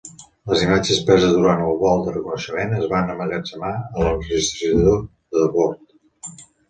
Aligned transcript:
Les 0.51 0.61
imatges 0.67 1.01
preses 1.09 1.33
durant 1.33 1.59
el 1.65 1.75
vol 1.83 2.01
de 2.07 2.13
reconeixement 2.15 2.73
es 2.79 2.87
van 2.95 3.13
emmagatzemar 3.17 3.75
a 3.83 4.07
l'enregistrador 4.09 4.99
de 5.37 5.45
bord. 5.59 6.41